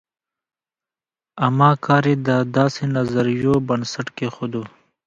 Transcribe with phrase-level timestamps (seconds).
[1.45, 4.53] اما کار یې د داسې نظریو بنسټ کېښود.